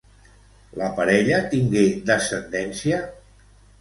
La 0.81 0.87
parella 1.01 1.41
tingué 1.51 1.85
descendència? 2.11 3.03